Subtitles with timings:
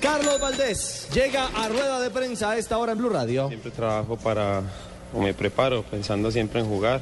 [0.00, 3.48] Carlos Valdés llega a rueda de prensa a esta hora en Blue Radio.
[3.48, 4.62] Siempre trabajo para,
[5.12, 7.00] o me preparo pensando siempre en jugar.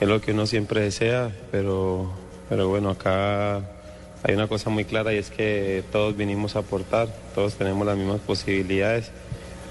[0.00, 2.10] Es lo que uno siempre desea, pero,
[2.48, 3.56] pero bueno, acá
[4.22, 7.96] hay una cosa muy clara y es que todos vinimos a aportar, todos tenemos las
[7.96, 9.10] mismas posibilidades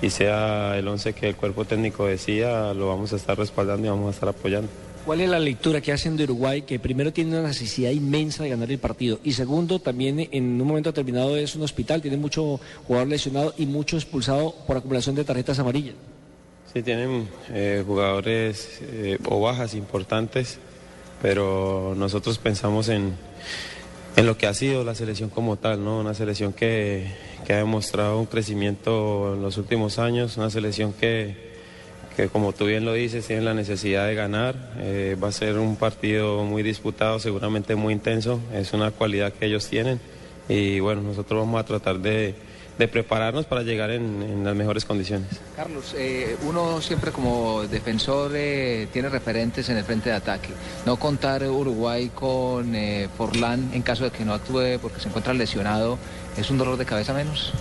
[0.02, 3.90] y sea el 11 que el cuerpo técnico decía, lo vamos a estar respaldando y
[3.90, 4.70] vamos a estar apoyando.
[5.08, 8.50] ¿Cuál es la lectura que hacen de Uruguay, que primero tiene una necesidad inmensa de
[8.50, 12.60] ganar el partido y segundo también en un momento determinado es un hospital, tiene mucho
[12.86, 15.96] jugador lesionado y mucho expulsado por acumulación de tarjetas amarillas?
[16.74, 20.60] Sí, tienen eh, jugadores eh, o bajas importantes,
[21.22, 23.14] pero nosotros pensamos en,
[24.18, 26.02] en lo que ha sido la selección como tal, ¿no?
[26.02, 27.08] Una selección que,
[27.46, 31.48] que ha demostrado un crecimiento en los últimos años, una selección que
[32.18, 34.56] que como tú bien lo dices, tienen la necesidad de ganar.
[34.80, 38.42] Eh, va a ser un partido muy disputado, seguramente muy intenso.
[38.52, 40.00] Es una cualidad que ellos tienen.
[40.50, 42.34] Y bueno, nosotros vamos a tratar de,
[42.80, 45.28] de prepararnos para llegar en, en, las mejores condiciones.
[45.56, 50.50] Carlos, eh, uno siempre como defensor eh, tiene referentes en el frente de ataque.
[50.88, 55.36] No contar Uruguay con eh, Forlán en caso de que no actúe porque se encuentra
[55.36, 56.00] lesionado,
[56.36, 57.54] ¿es un dolor de cabeza menos?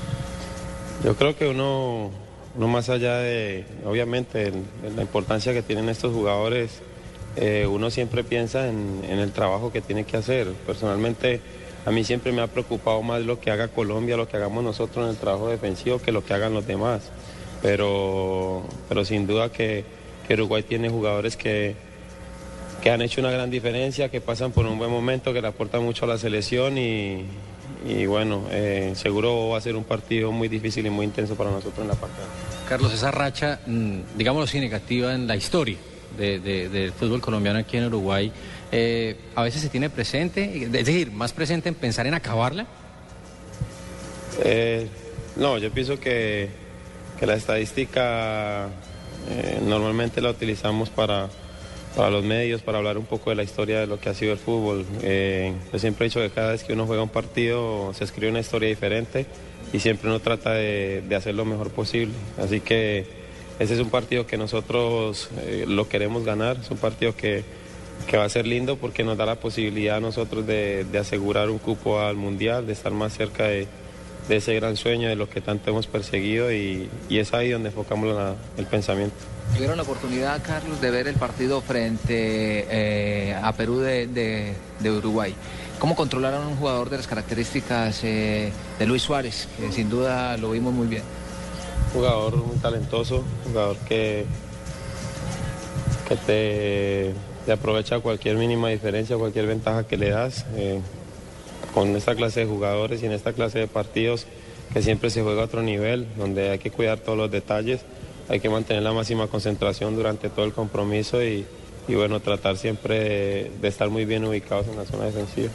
[1.04, 2.10] Yo creo que uno
[2.58, 4.52] no más allá de, obviamente,
[4.94, 6.80] la importancia que tienen estos jugadores,
[7.36, 10.48] eh, uno siempre piensa en, el trabajo que tiene que hacer.
[10.66, 11.40] Personalmente,
[11.84, 15.04] a mí siempre me ha preocupado más lo que haga Colombia, lo que hagamos nosotros
[15.04, 17.10] en el trabajo defensivo, que lo que hagan los demás.
[17.62, 19.84] Pero, pero sin duda que,
[20.26, 21.74] que Uruguay tiene jugadores que,
[22.82, 25.82] que han hecho una gran diferencia, que pasan por un buen momento, que le aportan
[25.82, 27.24] mucho a la selección y,
[27.86, 31.50] y bueno, eh, seguro va a ser un partido muy difícil y muy intenso para
[31.50, 32.16] nosotros en la parte.
[32.68, 35.76] Carlos, esa racha, mm, digámoslo así, negativa en la historia
[36.18, 38.32] de, de, del fútbol colombiano aquí en Uruguay,
[38.72, 42.66] eh, a veces se tiene presente, es decir, más presente en pensar en acabarla.
[44.42, 44.88] Eh,
[45.36, 46.48] no, yo pienso que,
[47.18, 48.68] que la estadística
[49.64, 51.28] normalmente la utilizamos para
[51.96, 54.32] para los medios, para hablar un poco de la historia de lo que ha sido
[54.32, 54.84] el fútbol.
[55.02, 58.30] Eh, yo siempre he dicho que cada vez que uno juega un partido se escribe
[58.30, 59.24] una historia diferente
[59.72, 62.12] y siempre uno trata de, hacer lo mejor posible.
[62.38, 63.06] Así que
[63.58, 67.44] ese es un partido que nosotros eh, lo queremos ganar, es un partido que,
[68.06, 71.58] que, va a ser lindo porque nos da la posibilidad a nosotros de, asegurar un
[71.58, 73.66] cupo al Mundial, de estar más cerca de,
[74.28, 78.66] ese gran sueño, de lo que tanto hemos perseguido y, es ahí donde enfocamos el
[78.66, 79.16] pensamiento.
[79.54, 85.34] Tuvieron la oportunidad, Carlos, de ver el partido frente eh, a Perú de, Uruguay.
[85.78, 89.48] ¿Cómo controlaron a un jugador de las características eh, de Luis Suárez?
[89.72, 91.02] Sin duda lo vimos muy bien.
[91.92, 94.26] Jugador muy talentoso, jugador que,
[96.08, 97.14] que te,
[97.46, 100.44] te aprovecha cualquier mínima diferencia, cualquier ventaja que le das.
[100.56, 100.80] Eh,
[101.72, 104.26] con esta clase de jugadores y en esta clase de partidos
[104.72, 107.82] que siempre se juega a otro nivel, donde hay que cuidar todos los detalles
[108.28, 111.46] hay que mantener la máxima concentración durante todo el compromiso y,
[111.88, 115.48] y bueno, tratar siempre de, de, estar muy bien ubicados en la zona defensiva.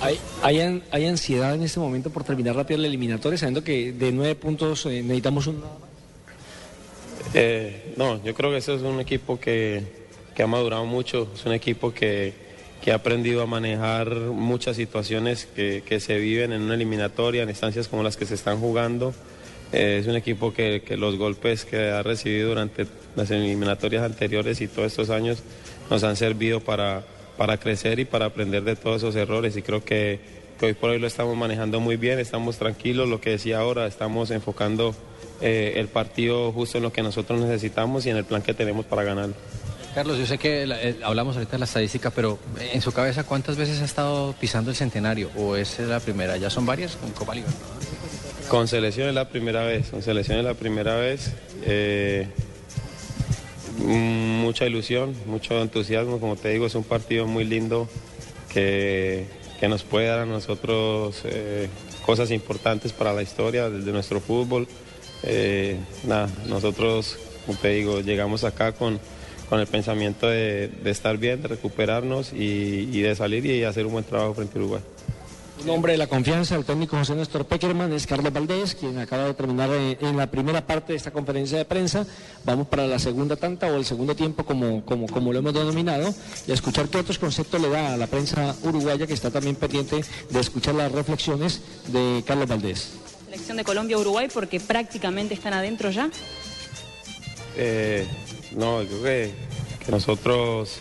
[0.00, 4.12] ¿Hay, hay, hay ansiedad en este momento por terminar rápido el eliminatorio, sabiendo que de
[4.12, 5.90] nueve puntos eh, necesitamos un nada más?
[7.32, 9.82] Eh, no, yo creo que eso es un equipo que,
[10.34, 12.34] que ha madurado mucho, es un equipo que,
[12.82, 17.48] que ha aprendido a manejar muchas situaciones que, que se viven en una eliminatoria, en
[17.48, 19.14] instancias como las que se están jugando.
[19.72, 24.68] Es un equipo que, que, los golpes que ha recibido durante las eliminatorias anteriores y
[24.68, 25.42] todos estos años
[25.88, 27.04] nos han servido para,
[27.40, 30.20] para crecer y para aprender de todos esos errores y creo que,
[30.60, 34.30] hoy por hoy lo estamos manejando muy bien, estamos tranquilos, lo que decía ahora, estamos
[34.30, 34.94] enfocando
[35.40, 38.84] eh, el partido justo en lo que nosotros necesitamos y en el plan que tenemos
[38.84, 39.34] para ganarlo.
[39.94, 43.56] Carlos, yo sé que eh, hablamos ahorita de la estadística, pero en su cabeza, ¿cuántas
[43.56, 45.30] veces ha estado pisando el centenario?
[45.34, 46.36] ¿O es la primera?
[46.36, 47.48] ¿Ya son varias con Copa Liga?
[48.50, 51.32] Con selección es la primera vez, con selección es la primera vez.
[51.66, 52.26] Eh,
[53.78, 57.88] mucha ilusión, mucho entusiasmo, como te digo, es un partido muy lindo
[58.52, 59.26] que,
[59.60, 61.68] que nos puede dar a nosotros eh,
[62.04, 64.66] cosas importantes para la historia de nuestro fútbol.
[65.22, 68.98] Eh, nada, nosotros, como te digo, llegamos acá con,
[69.48, 73.86] con el pensamiento de, de, estar bien, de recuperarnos y, y de salir y hacer
[73.86, 74.82] un buen trabajo frente a Uruguay.
[75.62, 79.24] Un hombre de la confianza del técnico José Néstor Peckerman es Carlos Valdés, quien acaba
[79.24, 82.06] de terminar eh, en la primera parte de esta conferencia de prensa.
[82.44, 86.14] Vamos para la segunda tanta o el segundo tiempo, como, como, como lo hemos denominado,
[86.46, 89.54] y a escuchar qué otros conceptos le da a la prensa uruguaya, que está también
[89.54, 92.92] pendiente de escuchar las reflexiones de Carlos Valdés.
[93.26, 96.10] Selección de Colombia-Uruguay porque prácticamente están adentro ya.
[97.56, 98.06] Eh,
[98.52, 99.34] no, yo creo que,
[99.84, 100.80] que nosotros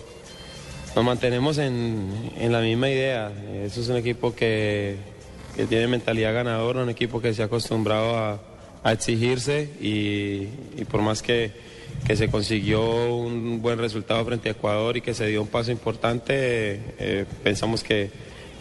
[0.96, 3.32] nos mantenemos en, en la misma idea.
[3.64, 4.98] Eso es un equipo que,
[5.56, 8.40] que tiene mentalidad ganadora, un equipo que se ha acostumbrado a,
[8.86, 10.48] exigirse y,
[10.80, 11.52] y por más que,
[12.08, 15.72] que se consiguió un buen resultado frente a Ecuador y que se dio un paso
[15.72, 18.10] importante, eh, pensamos que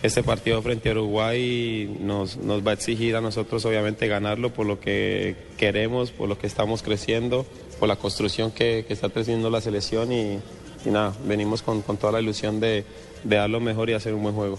[0.03, 4.67] este partido frente a Uruguay nos, nos va a exigir a nosotros obviamente ganarlo por
[4.67, 7.47] lo que queremos, por lo que estamos creciendo,
[7.81, 10.39] por la construcción que, está creciendo la selección y,
[10.85, 12.85] y nada, venimos con, con toda la ilusión de,
[13.25, 14.59] de dar lo mejor y hacer un buen juego.